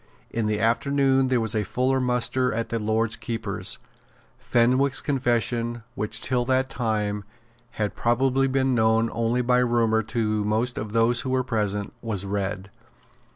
[0.31, 3.77] In the afternoon there was a fuller muster at the Lord Keeper's.
[4.39, 7.23] Fenwick's confession, which, till that time,
[7.73, 12.25] had probably been known only by rumour to most of those who were present, was
[12.25, 12.71] read.